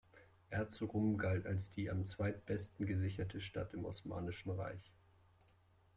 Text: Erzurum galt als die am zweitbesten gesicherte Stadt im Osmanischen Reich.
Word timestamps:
Erzurum 0.49 1.19
galt 1.19 1.45
als 1.45 1.69
die 1.69 1.91
am 1.91 2.05
zweitbesten 2.07 2.87
gesicherte 2.87 3.39
Stadt 3.39 3.75
im 3.75 3.85
Osmanischen 3.85 4.49
Reich. 4.49 4.91